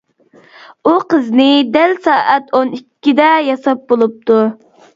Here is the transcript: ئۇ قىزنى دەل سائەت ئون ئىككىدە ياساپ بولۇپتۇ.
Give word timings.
ئۇ 0.83 0.93
قىزنى 1.13 1.45
دەل 1.75 1.93
سائەت 2.07 2.49
ئون 2.61 2.73
ئىككىدە 2.81 3.31
ياساپ 3.51 3.87
بولۇپتۇ. 3.95 4.43